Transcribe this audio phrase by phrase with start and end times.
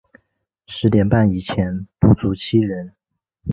[0.65, 2.91] 十点半以前不足七人